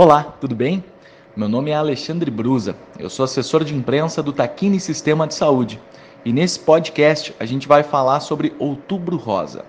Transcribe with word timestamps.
Olá, 0.00 0.22
tudo 0.40 0.54
bem? 0.54 0.84
Meu 1.34 1.48
nome 1.48 1.72
é 1.72 1.74
Alexandre 1.74 2.30
Brusa, 2.30 2.76
eu 3.00 3.10
sou 3.10 3.24
assessor 3.24 3.64
de 3.64 3.74
imprensa 3.74 4.22
do 4.22 4.32
Taquini 4.32 4.78
Sistema 4.78 5.26
de 5.26 5.34
Saúde 5.34 5.82
e 6.24 6.32
nesse 6.32 6.60
podcast 6.60 7.34
a 7.40 7.44
gente 7.44 7.66
vai 7.66 7.82
falar 7.82 8.20
sobre 8.20 8.54
Outubro 8.60 9.16
Rosa. 9.16 9.64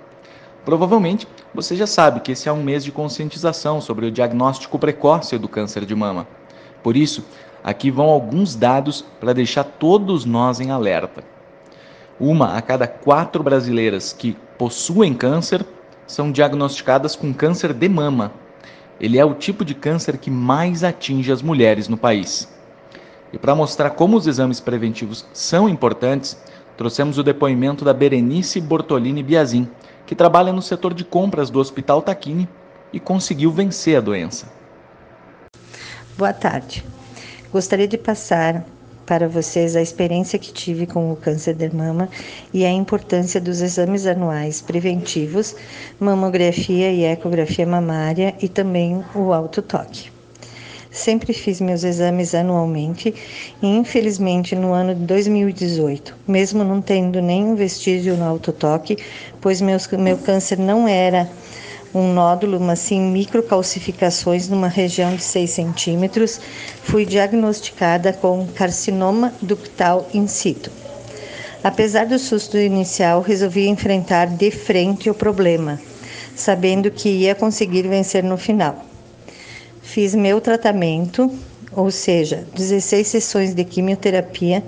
Provavelmente 0.63 1.27
você 1.51 1.75
já 1.75 1.87
sabe 1.87 2.19
que 2.19 2.33
esse 2.33 2.47
é 2.47 2.53
um 2.53 2.61
mês 2.61 2.83
de 2.83 2.91
conscientização 2.91 3.81
sobre 3.81 4.05
o 4.05 4.11
diagnóstico 4.11 4.77
precoce 4.77 5.35
do 5.39 5.49
câncer 5.49 5.83
de 5.83 5.95
mama. 5.95 6.27
Por 6.83 6.95
isso, 6.95 7.25
aqui 7.63 7.89
vão 7.89 8.05
alguns 8.05 8.55
dados 8.55 9.03
para 9.19 9.33
deixar 9.33 9.63
todos 9.63 10.25
nós 10.25 10.59
em 10.59 10.69
alerta. 10.69 11.23
Uma 12.19 12.55
a 12.55 12.61
cada 12.61 12.85
quatro 12.85 13.41
brasileiras 13.41 14.13
que 14.13 14.37
possuem 14.59 15.11
câncer 15.15 15.65
são 16.05 16.31
diagnosticadas 16.31 17.15
com 17.15 17.33
câncer 17.33 17.73
de 17.73 17.89
mama 17.89 18.31
ele 18.99 19.17
é 19.17 19.25
o 19.25 19.33
tipo 19.33 19.63
de 19.63 19.73
câncer 19.73 20.17
que 20.17 20.29
mais 20.29 20.83
atinge 20.83 21.31
as 21.31 21.41
mulheres 21.41 21.87
no 21.87 21.97
país. 21.97 22.47
E 23.31 23.37
para 23.37 23.55
mostrar 23.55 23.91
como 23.91 24.17
os 24.17 24.27
exames 24.27 24.59
preventivos 24.59 25.25
são 25.31 25.69
importantes, 25.69 26.37
trouxemos 26.75 27.17
o 27.17 27.23
depoimento 27.23 27.85
da 27.85 27.93
Berenice 27.93 28.59
Bortolini 28.59 29.23
Biazin, 29.23 29.69
que 30.05 30.15
trabalha 30.15 30.51
no 30.51 30.61
setor 30.61 30.93
de 30.93 31.05
compras 31.05 31.49
do 31.49 31.59
Hospital 31.59 32.01
Taquini 32.01 32.49
e 32.91 32.99
conseguiu 32.99 33.51
vencer 33.51 33.97
a 33.97 34.01
doença. 34.01 34.51
Boa 36.17 36.33
tarde. 36.33 36.83
Gostaria 37.51 37.87
de 37.87 37.97
passar 37.97 38.65
para 39.09 39.27
vocês 39.27 39.75
a 39.75 39.81
experiência 39.81 40.37
que 40.37 40.53
tive 40.53 40.85
com 40.85 41.11
o 41.11 41.15
câncer 41.15 41.55
de 41.55 41.75
mama 41.75 42.07
e 42.53 42.63
a 42.63 42.69
importância 42.69 43.41
dos 43.41 43.59
exames 43.59 44.05
anuais 44.05 44.61
preventivos, 44.61 45.55
mamografia 45.99 46.91
e 46.91 47.05
ecografia 47.05 47.65
mamária 47.65 48.35
e 48.39 48.47
também 48.47 49.03
o 49.15 49.33
autotoque. 49.33 50.11
Sempre 50.91 51.33
fiz 51.33 51.59
meus 51.59 51.83
exames 51.83 52.35
anualmente 52.35 53.11
e, 53.63 53.67
infelizmente, 53.67 54.55
no 54.55 54.73
ano 54.73 54.93
de 54.93 55.01
2018, 55.01 56.15
mesmo 56.27 56.63
não 56.63 56.79
tendo 56.79 57.19
nenhum 57.19 57.55
vestígio 57.55 58.15
no 58.15 58.25
autotoque, 58.25 58.95
pois 59.41 59.59
meus, 59.59 59.87
meu 59.87 60.19
câncer 60.19 60.59
não 60.59 60.87
era 60.87 61.27
um 61.93 62.13
nódulo, 62.13 62.59
mas 62.59 62.79
sim 62.79 63.01
microcalcificações 63.01 64.47
numa 64.47 64.67
região 64.67 65.15
de 65.15 65.23
6 65.23 65.49
centímetros, 65.49 66.39
fui 66.83 67.05
diagnosticada 67.05 68.13
com 68.13 68.47
carcinoma 68.47 69.33
ductal 69.41 70.07
in 70.13 70.27
situ. 70.27 70.71
Apesar 71.63 72.05
do 72.05 72.17
susto 72.17 72.57
inicial, 72.57 73.21
resolvi 73.21 73.67
enfrentar 73.67 74.27
de 74.27 74.51
frente 74.51 75.09
o 75.09 75.13
problema, 75.13 75.79
sabendo 76.35 76.89
que 76.91 77.09
ia 77.09 77.35
conseguir 77.35 77.87
vencer 77.87 78.23
no 78.23 78.37
final. 78.37 78.85
Fiz 79.81 80.13
meu 80.15 80.39
tratamento, 80.39 81.29
ou 81.75 81.91
seja, 81.91 82.47
16 82.55 83.07
sessões 83.07 83.53
de 83.53 83.63
quimioterapia, 83.65 84.63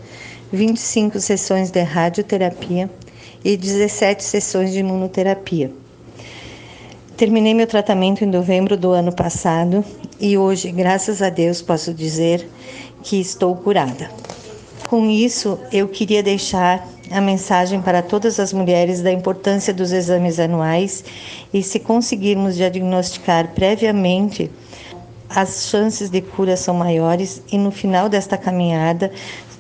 25 0.52 1.20
sessões 1.20 1.72
de 1.72 1.82
radioterapia 1.82 2.90
e 3.44 3.56
17 3.56 4.24
sessões 4.24 4.74
de 4.74 4.80
imunoterapia 4.80 5.81
Terminei 7.22 7.54
meu 7.54 7.68
tratamento 7.68 8.24
em 8.24 8.28
novembro 8.28 8.76
do 8.76 8.94
ano 8.94 9.12
passado 9.12 9.86
e 10.20 10.40
hoje, 10.40 10.72
graças 10.72 11.22
a 11.22 11.30
Deus, 11.30 11.62
posso 11.62 11.94
dizer 11.94 12.50
que 13.04 13.22
estou 13.22 13.56
curada. 13.56 14.10
Com 14.90 15.08
isso, 15.08 15.60
eu 15.72 15.88
queria 15.88 16.24
deixar 16.24 16.84
a 17.12 17.22
mensagem 17.22 17.80
para 17.80 18.02
todas 18.02 18.40
as 18.40 18.52
mulheres 18.52 19.04
da 19.04 19.12
importância 19.12 19.72
dos 19.72 19.92
exames 19.92 20.40
anuais 20.40 21.04
e 21.54 21.62
se 21.62 21.80
conseguirmos 21.80 22.56
diagnosticar 22.56 23.50
previamente, 23.54 24.50
as 25.30 25.68
chances 25.70 26.10
de 26.10 26.22
cura 26.22 26.58
são 26.58 26.74
maiores 26.74 27.44
e 27.52 27.58
no 27.60 27.70
final 27.70 28.10
desta 28.10 28.36
caminhada 28.36 29.12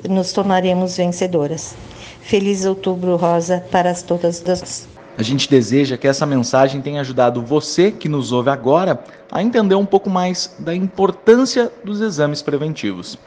nos 0.10 0.34
tornaremos 0.34 0.98
vencedoras. 0.98 1.76
Feliz 2.22 2.66
Outubro 2.66 3.18
Rosa 3.18 3.64
para 3.70 3.94
todas 3.94 4.44
as 4.50 4.88
a 5.18 5.24
gente 5.24 5.50
deseja 5.50 5.98
que 5.98 6.08
essa 6.08 6.26
mensagem 6.26 6.82
tenha 6.82 7.02
ajudado 7.02 7.42
você 7.42 7.92
que 7.92 8.10
nos 8.10 8.32
ouve 8.32 8.50
agora 8.50 9.04
a 9.32 9.42
entender 9.42 9.76
um 9.76 9.86
pouco 9.86 10.10
mais 10.10 10.56
da 10.60 10.74
importância 10.74 11.72
dos 11.84 12.02
exames 12.02 12.42
preventivos. 12.42 13.18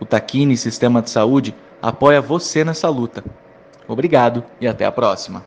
O 0.00 0.04
Taquini 0.04 0.56
Sistema 0.56 1.02
de 1.02 1.10
Saúde 1.10 1.54
apoia 1.82 2.20
você 2.20 2.64
nessa 2.64 2.88
luta. 2.88 3.24
Obrigado 3.88 4.44
e 4.60 4.66
até 4.66 4.84
a 4.84 4.92
próxima. 4.92 5.44